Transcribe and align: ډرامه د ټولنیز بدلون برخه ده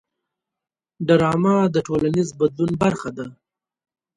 ډرامه 1.07 1.55
د 1.73 1.77
ټولنیز 1.87 2.27
بدلون 2.39 2.71
برخه 2.83 3.09
ده 3.17 3.27